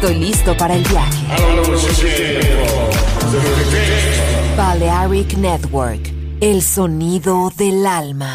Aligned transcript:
estoy 0.00 0.14
listo 0.14 0.56
para 0.56 0.76
el 0.76 0.84
viaje. 0.84 1.26
Balearic 4.56 5.36
Network, 5.36 6.12
el 6.40 6.62
sonido 6.62 7.50
del 7.56 7.84
alma. 7.84 8.32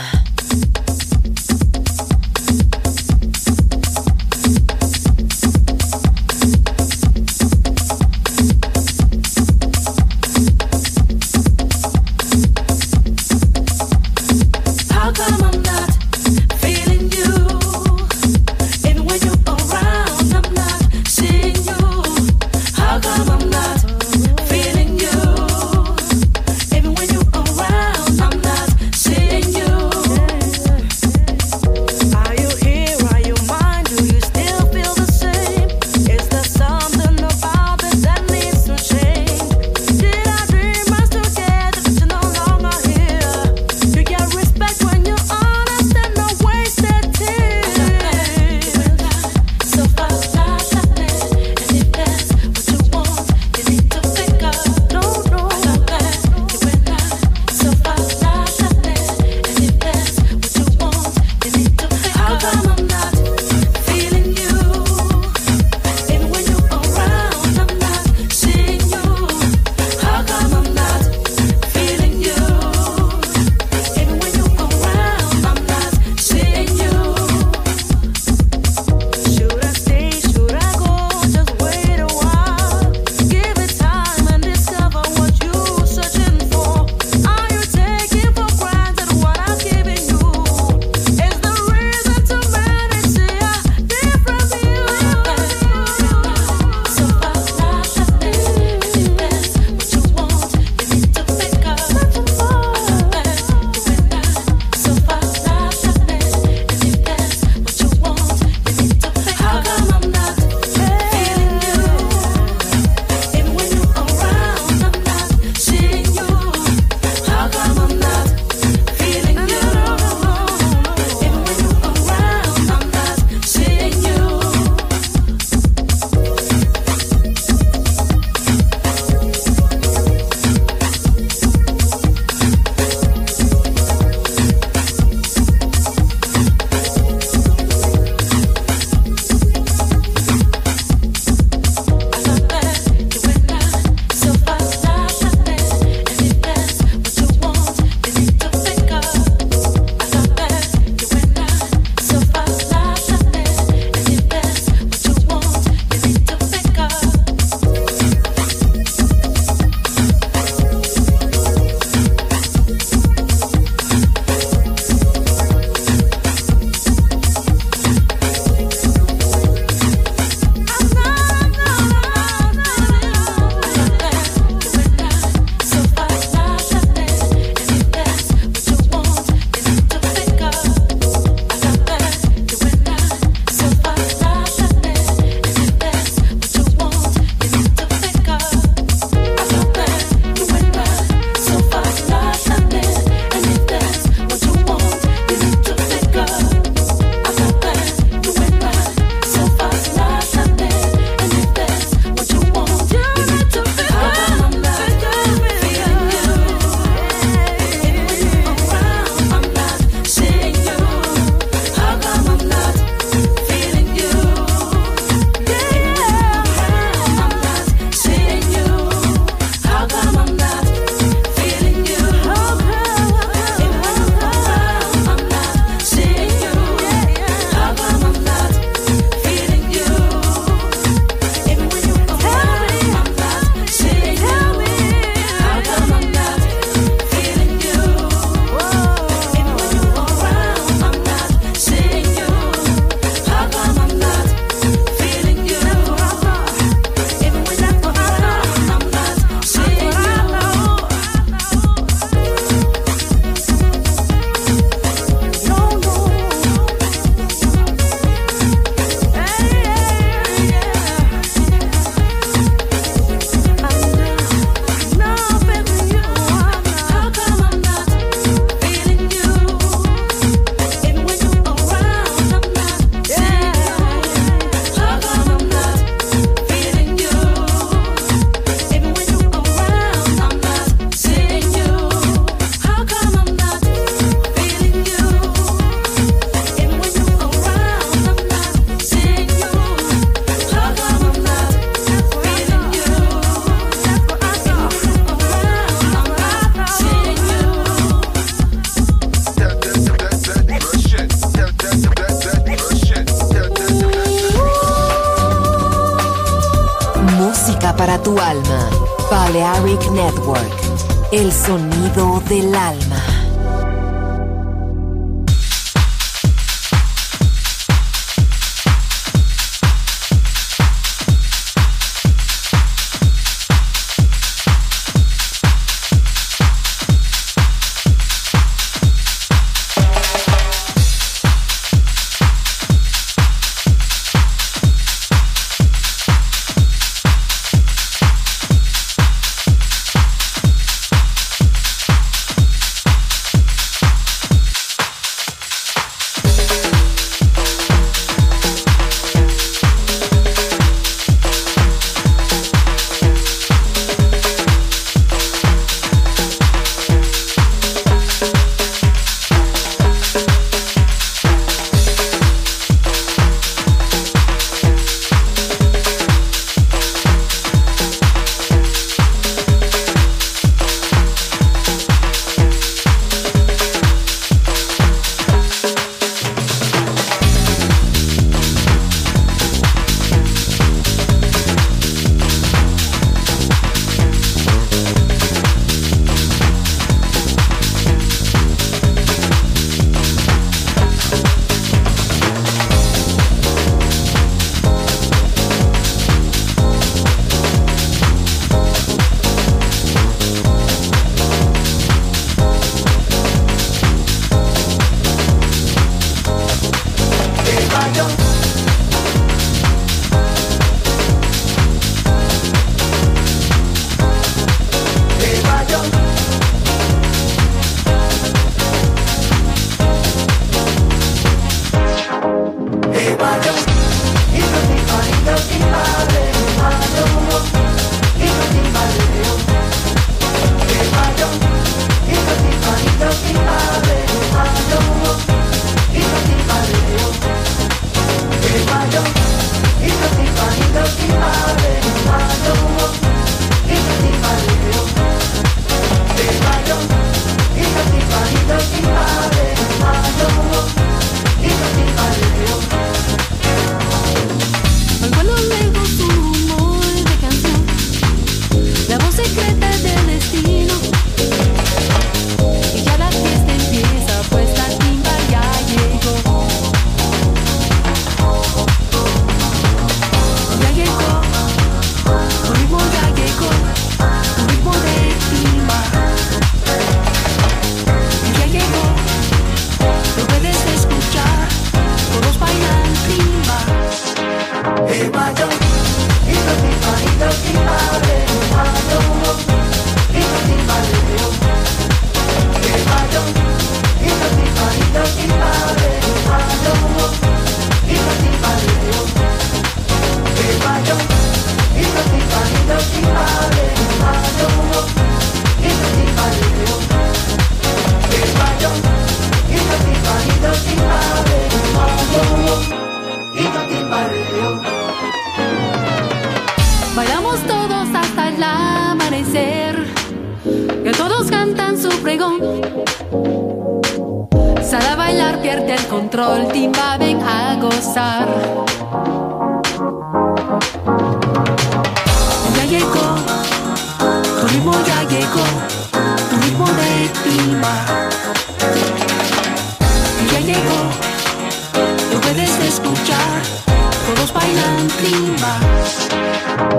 Kimba 545.23 545.51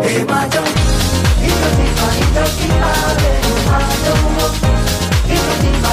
Emajo 0.05 0.63
Ito 1.49 1.69
Kimba, 1.77 2.09
Ito 2.23 2.45
Kimba 2.57 2.91
Leo 3.21 3.55
Majo 3.69 4.15
Ito 5.35 5.53
Kimba 5.61 5.93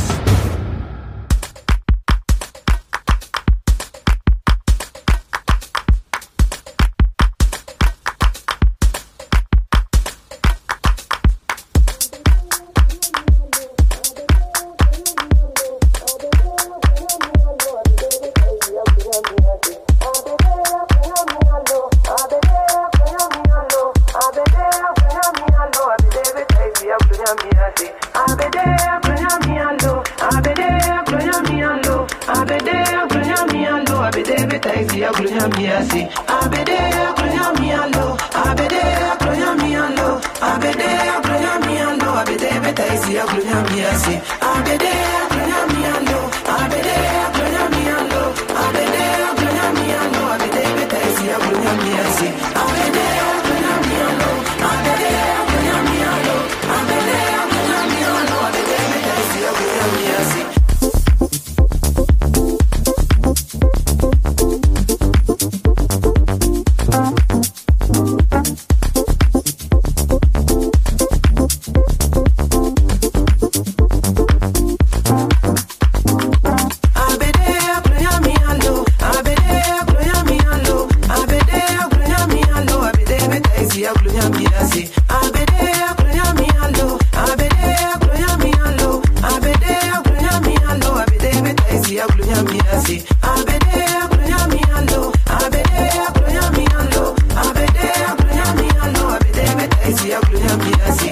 kiasi 100.61 101.11